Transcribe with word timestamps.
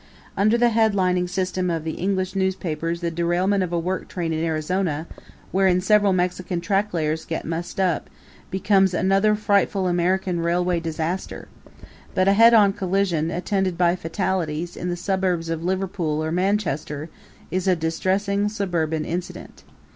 Under 0.35 0.57
the 0.57 0.69
headlining 0.71 1.29
system 1.29 1.69
of 1.69 1.83
the 1.83 1.91
English 1.91 2.35
newspapers 2.35 3.01
the 3.01 3.11
derailment 3.11 3.61
of 3.61 3.71
a 3.71 3.77
work 3.77 4.07
train 4.07 4.33
in 4.33 4.43
Arizona, 4.43 5.05
wherein 5.51 5.79
several 5.79 6.11
Mexican 6.11 6.59
tracklayers 6.59 7.23
get 7.23 7.45
mussed 7.45 7.79
up, 7.79 8.09
becomes 8.49 8.95
Another 8.95 9.35
Frightful 9.35 9.87
American 9.87 10.39
Railway 10.39 10.79
Disaster! 10.79 11.49
But 12.15 12.27
a 12.27 12.33
head 12.33 12.55
on 12.55 12.73
collision, 12.73 13.29
attended 13.29 13.77
by 13.77 13.95
fatalities, 13.95 14.75
in 14.75 14.89
the 14.89 14.97
suburbs 14.97 15.49
of 15.51 15.63
Liverpool 15.63 16.23
or 16.23 16.31
Manchester 16.31 17.09
is 17.51 17.67
a 17.67 17.75
Distressing 17.75 18.49
Suburban 18.49 19.05
Incident. 19.05 19.63